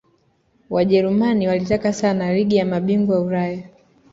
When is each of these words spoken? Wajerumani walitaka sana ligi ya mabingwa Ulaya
Wajerumani 0.69 1.47
walitaka 1.47 1.93
sana 1.93 2.33
ligi 2.33 2.55
ya 2.55 2.65
mabingwa 2.65 3.19
Ulaya 3.19 3.63